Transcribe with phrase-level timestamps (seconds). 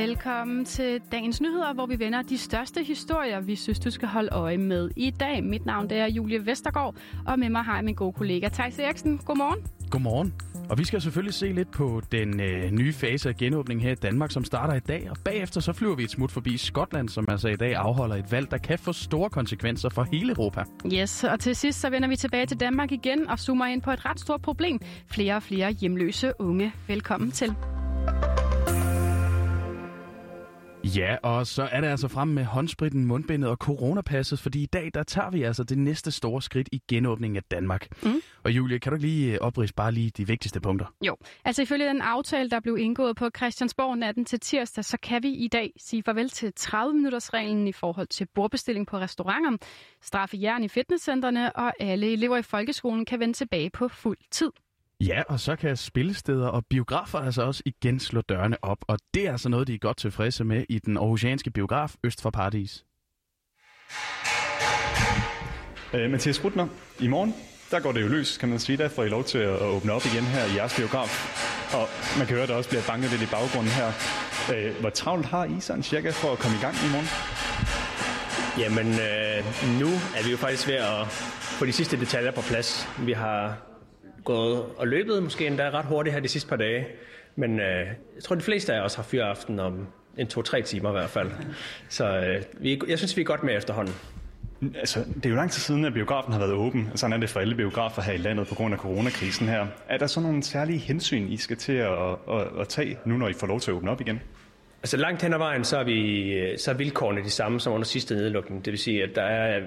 [0.00, 4.28] Velkommen til dagens nyheder, hvor vi vender de største historier, vi synes, du skal holde
[4.32, 5.44] øje med i dag.
[5.44, 6.94] Mit navn det er Julie Vestergaard,
[7.26, 9.18] og med mig har jeg min gode kollega Thijs Eriksen.
[9.18, 9.58] Godmorgen.
[9.90, 10.34] Godmorgen.
[10.70, 13.94] Og vi skal selvfølgelig se lidt på den øh, nye fase af genåbningen her i
[13.94, 15.10] Danmark, som starter i dag.
[15.10, 18.32] Og bagefter så flyver vi et smut forbi Skotland, som altså i dag afholder et
[18.32, 20.64] valg, der kan få store konsekvenser for hele Europa.
[20.94, 23.90] Yes, og til sidst så vender vi tilbage til Danmark igen og zoomer ind på
[23.90, 24.78] et ret stort problem.
[25.06, 26.72] Flere og flere hjemløse unge.
[26.88, 27.54] Velkommen til.
[30.84, 34.90] Ja, og så er det altså frem med håndspritten, mundbindet og coronapasset, fordi i dag
[34.94, 38.02] der tager vi altså det næste store skridt i genåbningen af Danmark.
[38.02, 38.20] Mm.
[38.44, 40.86] Og Julie, kan du lige øh, oprise bare lige de vigtigste punkter?
[41.06, 45.22] Jo, altså ifølge den aftale, der blev indgået på Christiansborg natten til tirsdag, så kan
[45.22, 49.66] vi i dag sige farvel til 30-minutters reglen i forhold til bordbestilling på restauranter,
[50.02, 54.50] straffe jern i fitnesscentrene, og alle elever i folkeskolen kan vende tilbage på fuld tid.
[55.00, 59.26] Ja, og så kan spillesteder og biografer altså også igen slå dørene op, og det
[59.26, 62.84] er altså noget, de er godt tilfredse med i den aarhusianske biograf Øst for Paradis.
[65.94, 66.68] Øh, Mathias Rutner,
[67.00, 67.34] i morgen,
[67.70, 68.78] der går det jo løs, kan man sige.
[68.78, 71.10] Der får I lov til at åbne op igen her i jeres biograf.
[71.74, 73.88] Og man kan høre, at der også bliver banket lidt i baggrunden her.
[74.54, 77.08] Øh, hvor travlt har I sådan cirka for at komme i gang i morgen?
[78.62, 79.38] Jamen, øh,
[79.80, 81.06] nu er vi jo faktisk ved at
[81.58, 82.88] få de sidste detaljer på plads.
[82.98, 83.69] Vi har
[84.24, 86.86] gået og løbet måske endda ret hurtigt her de sidste par dage.
[87.36, 89.86] Men øh, jeg tror, de fleste af os har fyraften om
[90.18, 91.30] en to-tre timer i hvert fald.
[91.88, 93.94] Så øh, vi, jeg synes, vi er godt med efterhånden.
[94.78, 96.90] Altså, det er jo lang tid siden, at biografen har været åben.
[96.94, 99.66] Sådan er det for alle biografer her i landet på grund af coronakrisen her.
[99.88, 101.92] Er der så nogle særlige hensyn, I skal til at,
[102.30, 104.20] at, at tage nu, når I får lov til at åbne op igen?
[104.82, 107.84] Altså langt hen ad vejen, så er, vi, så er vilkårene de samme som under
[107.84, 108.64] sidste nedlukning.
[108.64, 109.60] Det vil sige, at der er,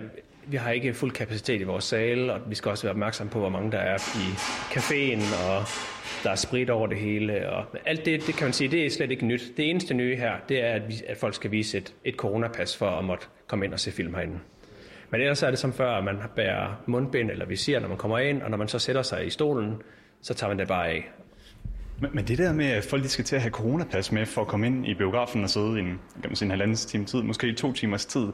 [0.47, 3.39] vi har ikke fuld kapacitet i vores sale, og vi skal også være opmærksom på,
[3.39, 4.27] hvor mange der er i
[4.73, 5.65] caféen, og
[6.23, 7.49] der er sprit over det hele.
[7.49, 9.43] Og alt det, det kan man sige, det er slet ikke nyt.
[9.57, 12.77] Det eneste nye her, det er, at, vi, at folk skal vise et, et coronapas
[12.77, 14.39] for at måtte komme ind og se film herinde.
[15.09, 18.19] Men ellers er det som før, at man bærer mundbind eller visir, når man kommer
[18.19, 19.81] ind, og når man så sætter sig i stolen,
[20.21, 21.11] så tager man det bare af.
[22.01, 24.47] Men, men det der med, at folk skal til at have coronapas med for at
[24.47, 27.21] komme ind i biografen og sidde i en, kan man sige, en halvanden time tid,
[27.21, 28.27] måske to timers tid,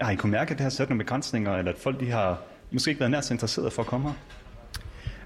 [0.00, 2.42] har I kunnet mærke, at det har sat nogle begrænsninger, eller at folk de har
[2.70, 4.14] måske ikke været nær så interesserede for at komme her?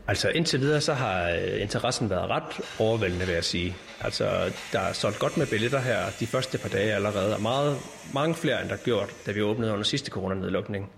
[0.09, 3.77] Altså indtil videre, så har øh, interessen været ret overvældende, vil jeg sige.
[4.01, 7.77] Altså, der er solgt godt med billetter her de første par dage allerede, og meget,
[8.15, 10.91] mange flere, end der gjort, da vi åbnede under sidste coronanedlukning.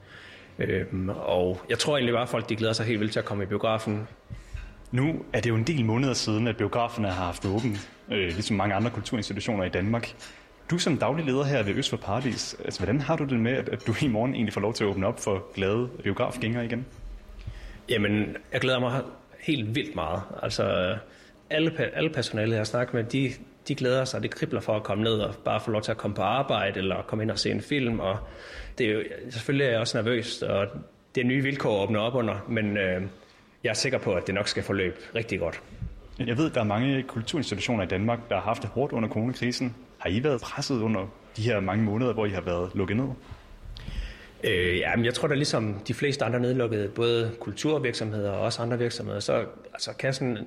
[0.58, 3.24] Øhm, og jeg tror egentlig bare, at folk de glæder sig helt vildt til at
[3.24, 4.08] komme i biografen.
[4.90, 8.56] Nu er det jo en del måneder siden, at biograferne har haft åbent, øh, ligesom
[8.56, 10.14] mange andre kulturinstitutioner i Danmark.
[10.70, 13.52] Du som daglig leder her ved Øst for Paradis, altså, hvordan har du det med,
[13.52, 16.86] at du i morgen egentlig får lov til at åbne op for glade biografgængere igen?
[17.88, 19.02] Jamen, jeg glæder mig
[19.40, 20.22] helt vildt meget.
[20.42, 20.96] Altså,
[21.50, 23.30] alle, alle personalet, jeg har snakket med, de,
[23.68, 25.96] de glæder sig, det kribler for at komme ned og bare få lov til at
[25.96, 28.18] komme på arbejde, eller komme ind og se en film, og
[28.78, 30.66] det er jo, selvfølgelig er jeg også nervøs, og
[31.14, 33.02] det er nye vilkår at åbne op under, men øh,
[33.64, 35.62] jeg er sikker på, at det nok skal forløbe rigtig godt.
[36.18, 39.08] Jeg ved, at der er mange kulturinstitutioner i Danmark, der har haft det hårdt under
[39.08, 39.74] coronakrisen.
[40.02, 43.06] Har I været presset under de her mange måneder, hvor I har været lukket ned?
[44.44, 48.62] Øh, ja, men jeg tror da ligesom de fleste andre nedlukkede, både kulturvirksomheder og også
[48.62, 50.38] andre virksomheder, så altså, kassen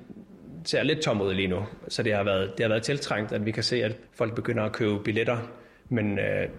[0.66, 1.66] ser lidt tom ud lige nu.
[1.88, 4.64] Så det har, været, det har været tiltrængt, at vi kan se, at folk begynder
[4.64, 5.38] at købe billetter.
[5.90, 6.50] Men øh,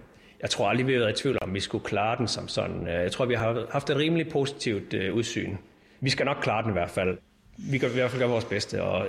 [0.41, 2.87] jeg tror aldrig, vi har været i tvivl om, vi skulle klare den som sådan.
[2.87, 5.57] Øh, jeg tror, vi har haft et rimelig positivt øh, udsyn.
[5.99, 7.17] Vi skal nok klare den i hvert fald.
[7.57, 9.07] Vi kan i hvert fald gøre vores bedste, og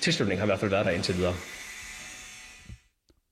[0.00, 1.34] tilslutningen har i hvert fald været der indtil videre.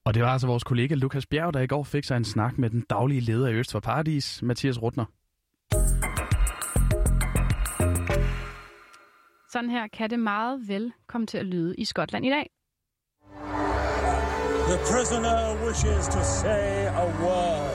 [0.04, 2.59] Og det var altså vores kollega Lukas Bjerg, der i går fik sig en snak
[2.59, 5.04] med den daglige leder i Øst for Paradis, Mathias Rutner.
[9.53, 12.50] Sådan her kan det meget vel komme til at lyde i Skotland i dag.
[14.70, 17.74] The prisoner wishes to say a word.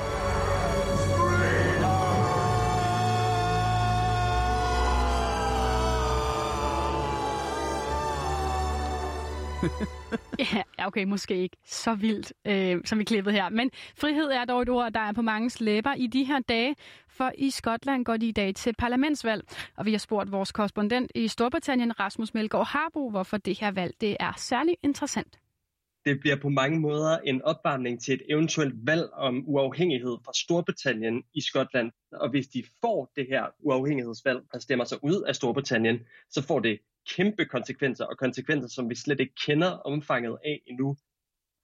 [10.53, 13.49] ja, okay, måske ikke så vildt, øh, som vi klippede her.
[13.49, 16.75] Men frihed er dog et ord, der er på mange læber i de her dage,
[17.09, 19.43] for i Skotland går de i dag til parlamentsvalg.
[19.77, 23.93] Og vi har spurgt vores korrespondent i Storbritannien, Rasmus Melgaard Harbo, hvorfor det her valg
[24.01, 25.39] det er særlig interessant.
[26.05, 31.23] Det bliver på mange måder en opvarmning til et eventuelt valg om uafhængighed fra Storbritannien
[31.33, 31.91] i Skotland.
[32.11, 35.99] Og hvis de får det her uafhængighedsvalg, der stemmer sig ud af Storbritannien,
[36.29, 36.79] så får det
[37.15, 40.97] kæmpe konsekvenser, og konsekvenser, som vi slet ikke kender omfanget af endnu.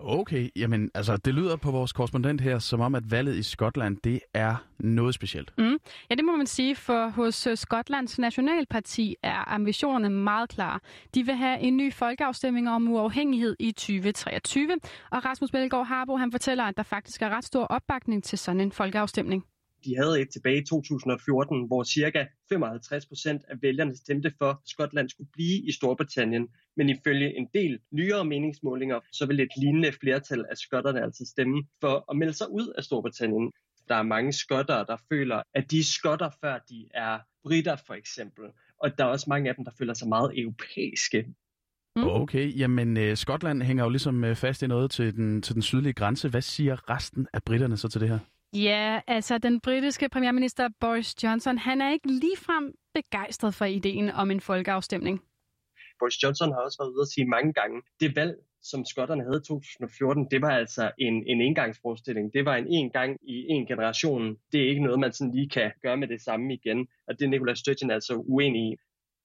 [0.07, 3.97] Okay, jamen altså det lyder på vores korrespondent her, som om at valget i Skotland,
[4.03, 5.53] det er noget specielt.
[5.57, 5.77] Mm.
[6.09, 10.79] Ja, det må man sige, for hos øh, Skotlands Nationalparti er ambitionerne meget klare.
[11.15, 14.69] De vil have en ny folkeafstemning om uafhængighed i 2023,
[15.11, 18.61] og Rasmus Belgaard Harbo han fortæller, at der faktisk er ret stor opbakning til sådan
[18.61, 19.43] en folkeafstemning
[19.85, 24.57] de havde et tilbage i 2014, hvor cirka 55 procent af vælgerne stemte for, at
[24.65, 26.47] Skotland skulle blive i Storbritannien.
[26.77, 31.63] Men ifølge en del nyere meningsmålinger, så vil et lignende flertal af skotterne altså stemme
[31.81, 33.51] for at melde sig ud af Storbritannien.
[33.89, 37.93] Der er mange skotter, der føler, at de er skotter, før de er britter for
[37.93, 38.45] eksempel.
[38.83, 41.25] Og der er også mange af dem, der føler sig meget europæiske.
[41.95, 42.03] Mm.
[42.03, 45.61] Okay, jamen uh, Skotland hænger jo ligesom uh, fast i noget til den, til den
[45.61, 46.29] sydlige grænse.
[46.29, 48.19] Hvad siger resten af britterne så til det her?
[48.53, 54.31] Ja, altså den britiske premierminister Boris Johnson, han er ikke ligefrem begejstret for ideen om
[54.31, 55.21] en folkeafstemning.
[55.99, 59.41] Boris Johnson har også været ude at sige mange gange, det valg, som skotterne havde
[59.43, 62.33] i 2014, det var altså en, en engangsforestilling.
[62.33, 64.37] Det var en en gang i en generation.
[64.51, 66.87] Det er ikke noget, man sådan lige kan gøre med det samme igen.
[67.07, 68.75] Og det er Nicola Sturgeon altså uenig i.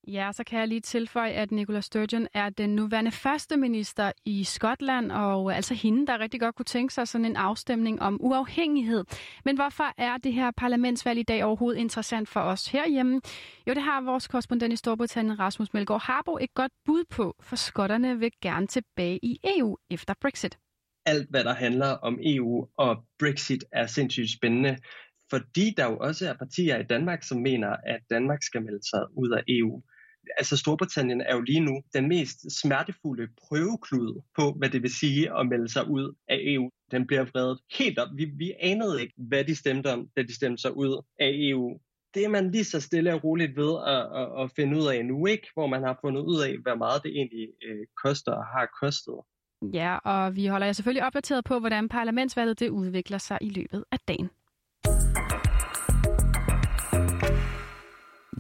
[0.09, 4.45] Ja, så kan jeg lige tilføje, at Nicola Sturgeon er den nuværende første minister i
[4.45, 9.05] Skotland, og altså hende, der rigtig godt kunne tænke sig sådan en afstemning om uafhængighed.
[9.45, 13.21] Men hvorfor er det her parlamentsvalg i dag overhovedet interessant for os herhjemme?
[13.69, 17.57] Jo, det har vores korrespondent i Storbritannien, Rasmus Melgaard Harbo, et godt bud på, for
[17.57, 20.59] skotterne vil gerne tilbage i EU efter Brexit.
[21.07, 24.77] Alt, hvad der handler om EU og Brexit, er sindssygt spændende
[25.31, 29.03] fordi der jo også er partier i Danmark, som mener, at Danmark skal melde sig
[29.17, 29.83] ud af EU.
[30.37, 35.39] Altså Storbritannien er jo lige nu den mest smertefulde prøveklud på, hvad det vil sige
[35.39, 36.71] at melde sig ud af EU.
[36.91, 38.09] Den bliver vredet helt op.
[38.17, 41.81] Vi, vi anede ikke, hvad de stemte om, da de stemte sig ud af EU.
[42.15, 45.05] Det er man lige så stille og roligt ved at, at, at finde ud af
[45.05, 45.49] nu, ikke?
[45.55, 49.15] Hvor man har fundet ud af, hvad meget det egentlig øh, koster og har kostet.
[49.75, 53.85] Ja, og vi holder jer selvfølgelig opdateret på, hvordan parlamentsvalget det udvikler sig i løbet
[53.93, 54.31] af dagen.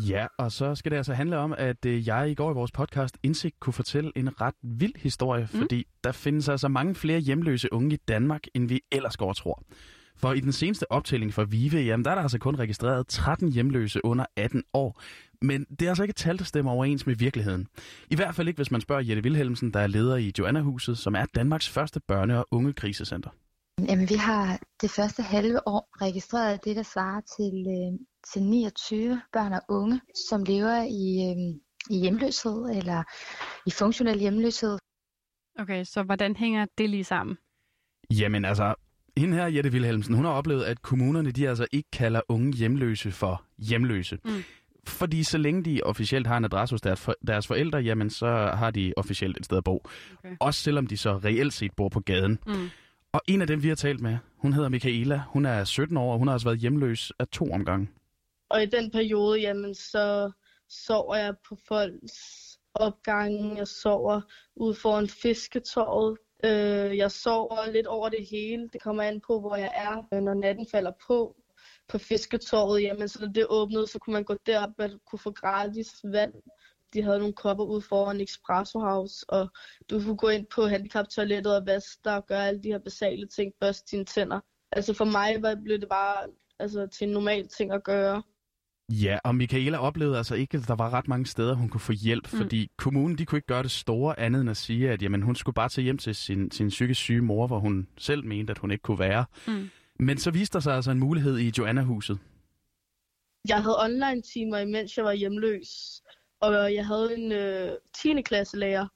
[0.08, 2.72] Ja, og så skal det altså handle om, at øh, jeg i går i vores
[2.72, 5.60] podcast Indsigt kunne fortælle en ret vild historie, mm.
[5.60, 9.62] fordi der findes altså mange flere hjemløse unge i Danmark, end vi ellers går tror.
[10.16, 13.52] For i den seneste optælling for VIVE, jamen der er der altså kun registreret 13
[13.52, 15.02] hjemløse under 18 år.
[15.42, 17.66] Men det er altså ikke et tal, der stemmer overens med virkeligheden.
[18.10, 21.14] I hvert fald ikke, hvis man spørger Jette Wilhelmsen, der er leder i Joanna-huset, som
[21.14, 23.30] er Danmarks første børne- og unge krisecenter.
[23.88, 27.98] Jamen, vi har det første halve år registreret det, der svarer til, øh,
[28.32, 33.02] til 29 børn og unge, som lever i, øh, i hjemløshed eller
[33.66, 34.78] i funktionel hjemløshed.
[35.58, 37.36] Okay, så hvordan hænger det lige sammen?
[38.10, 38.74] Jamen altså,
[39.16, 43.12] hende her, Jette Wilhelmsen, hun har oplevet, at kommunerne de altså ikke kalder unge hjemløse
[43.12, 44.18] for hjemløse.
[44.24, 44.42] Mm.
[44.86, 48.26] Fordi så længe de officielt har en adresse hos deres, for, deres forældre, jamen så
[48.54, 49.86] har de officielt et sted at bo.
[50.18, 50.36] Okay.
[50.40, 52.38] Også selvom de så reelt set bor på gaden.
[52.46, 52.70] Mm.
[53.12, 55.22] Og en af dem, vi har talt med, hun hedder Michaela.
[55.28, 57.88] Hun er 17 år, og hun har altså været hjemløs af to omgange.
[58.50, 60.30] Og i den periode, jamen, så
[60.68, 63.56] sover jeg på folks opgange.
[63.56, 64.20] Jeg sover
[64.56, 66.18] ude foran fisketorvet.
[66.44, 68.68] Øh, jeg sover lidt over det hele.
[68.72, 71.36] Det kommer an på, hvor jeg er, øh, når natten falder på.
[71.88, 75.30] På fisketorvet, jamen, så når det åbnede, så kunne man gå derop og kunne få
[75.30, 76.32] gratis vand
[76.94, 79.48] de havde nogle kopper ud foran Expresso House, og
[79.90, 83.26] du kunne gå ind på handicaptoilettet og vaske dig og gøre alle de her basale
[83.26, 84.40] ting, børste dine tænder.
[84.72, 86.26] Altså for mig var, blev det bare
[86.58, 88.22] altså, til en normal ting at gøre.
[88.90, 91.92] Ja, og Michaela oplevede altså ikke, at der var ret mange steder, hun kunne få
[91.92, 92.38] hjælp, mm.
[92.38, 95.36] fordi kommunen de kunne ikke gøre det store andet end at sige, at jamen, hun
[95.36, 98.58] skulle bare tage hjem til sin, sin psykisk syge mor, hvor hun selv mente, at
[98.58, 99.24] hun ikke kunne være.
[99.46, 99.70] Mm.
[99.98, 102.18] Men så viste der sig altså en mulighed i Joanna-huset.
[103.48, 106.02] Jeg havde online-timer, imens jeg var hjemløs.
[106.40, 108.22] Og jeg havde en øh, 10.
[108.22, 108.86] klasse lærer,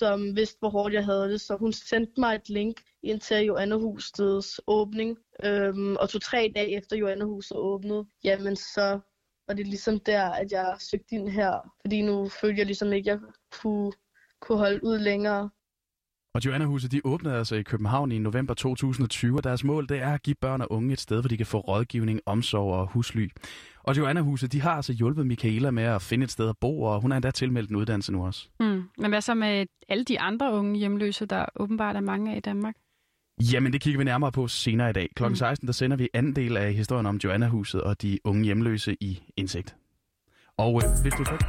[0.00, 3.36] som vidste, hvor hårdt jeg havde det, så hun sendte mig et link ind til
[3.36, 5.18] Johannehusets åbning.
[5.44, 9.00] Øhm, og to-tre dage efter Johannehuset åbnede, jamen så
[9.48, 11.72] var det ligesom der, at jeg søgte ind her.
[11.80, 13.30] Fordi nu følte jeg ligesom ikke, at jeg
[13.60, 13.92] kunne,
[14.40, 15.50] kunne holde ud længere.
[16.34, 20.14] Og Joanna-huset, de åbnede altså i København i november 2020, og deres mål det er
[20.14, 23.28] at give børn og unge et sted, hvor de kan få rådgivning, omsorg og husly.
[23.82, 27.00] Og Joanna-huset, de har altså hjulpet Michaela med at finde et sted at bo, og
[27.00, 28.48] hun er endda tilmeldt en uddannelse nu også.
[28.60, 28.82] Mm.
[28.98, 32.40] Men hvad så med alle de andre unge hjemløse, der åbenbart er mange af i
[32.40, 32.74] Danmark?
[33.50, 35.08] Jamen, det kigger vi nærmere på senere i dag.
[35.16, 35.66] Klokken 16, mm.
[35.66, 39.76] der sender vi anden del af historien om Joanna-huset og de unge hjemløse i Indsigt.
[40.56, 41.44] Og øh, hvis du så...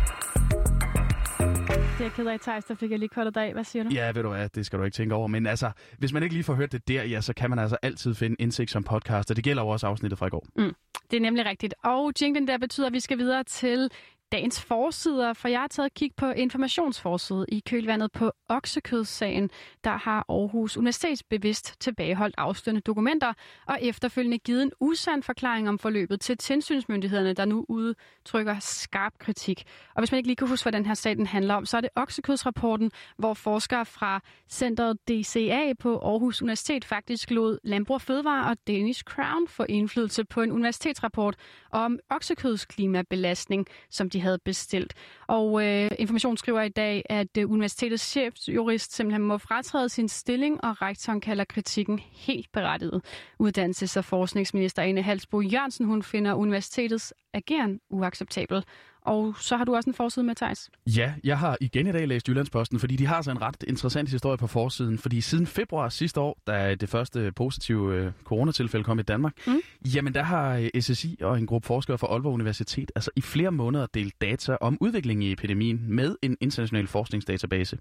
[1.98, 3.54] Det er ked af, Thijs, der fik jeg lige kortet af.
[3.54, 3.90] Hvad siger du?
[3.90, 5.28] Ja, ved du hvad, det skal du ikke tænke over.
[5.28, 7.78] Men altså, hvis man ikke lige får hørt det der, ja, så kan man altså
[7.82, 10.48] altid finde indsigt som podcast, og det gælder jo også afsnittet fra i går.
[10.56, 10.74] Mm,
[11.12, 11.74] det er nemlig rigtigt.
[11.84, 13.90] Og jinglen der betyder, at vi skal videre til
[14.34, 19.50] dagens forsider, for jeg har taget kig på informationsforsiden i kølvandet på oksekødssagen,
[19.84, 23.34] der har Aarhus Universitets bevidst tilbageholdt afstående dokumenter
[23.68, 29.64] og efterfølgende givet en usand forklaring om forløbet til tilsynsmyndighederne, der nu udtrykker skarp kritik.
[29.96, 31.78] Og hvis man ikke lige kan huske, hvad den her sag den handler om, så
[31.78, 38.50] er det oksekødsrapporten, hvor forskere fra Centeret DCA på Aarhus Universitet faktisk lod Landbrug Fødevare
[38.50, 41.36] og Danish Crown få indflydelse på en universitetsrapport
[41.72, 44.94] om oksekødsklimabelastning, som de havde bestilt.
[45.28, 50.64] Og øh, information skriver i dag, at øh, universitetets chefjurist simpelthen må fratræde sin stilling,
[50.64, 53.06] og rektoren kalder kritikken helt berettiget.
[53.44, 58.64] Uddannelses- og forskningsminister Ane Halsbo Jørgensen, hun finder universitetets ageren uacceptabel.
[59.06, 60.70] Og så har du også en forside med, Thijs.
[60.88, 64.10] Ja, jeg har igen i dag læst Jyllandsposten, fordi de har så en ret interessant
[64.10, 64.98] historie på forsiden.
[64.98, 69.62] Fordi siden februar sidste år, da det første positive øh, coronatilfælde kom i Danmark, mm.
[69.96, 73.52] jamen der har øh, SSI og en gruppe forskere fra Aalborg Universitet altså i flere
[73.52, 77.78] måneder delt data om udviklingen i epidemien med en international forskningsdatabase.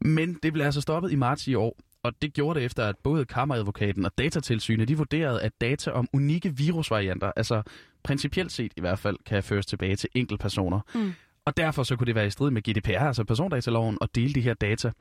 [0.00, 2.98] Men det blev altså stoppet i marts i år, og det gjorde det efter, at
[2.98, 7.62] både kammeradvokaten og datatilsynet de vurderede, at data om unikke virusvarianter, altså
[8.02, 10.80] principielt set i hvert fald, kan føres tilbage til enkeltpersoner.
[10.94, 11.12] Mm.
[11.46, 14.40] Og derfor så kunne det være i strid med GDPR, altså persondataloven, at dele de
[14.40, 14.92] her data.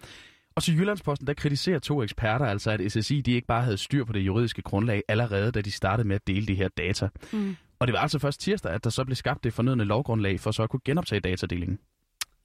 [0.55, 4.03] Og til Jyllandsposten, der kritiserer to eksperter altså, at SSI de ikke bare havde styr
[4.03, 7.09] på det juridiske grundlag allerede, da de startede med at dele de her data.
[7.33, 7.55] Mm.
[7.79, 10.51] Og det var altså først tirsdag, at der så blev skabt det fornødende lovgrundlag for
[10.51, 11.79] så at kunne genoptage datadelingen.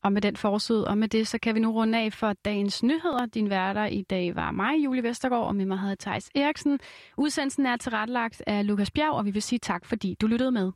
[0.04, 2.82] Og med den forsøg, og med det, så kan vi nu runde af for dagens
[2.82, 3.26] nyheder.
[3.26, 6.78] Din værter i dag var mig, Julie Vestergaard, og med mig havde Thijs Eriksen.
[7.16, 10.72] Udsendelsen er tilrettelagt af Lukas Bjerg, og vi vil sige tak, fordi du lyttede med.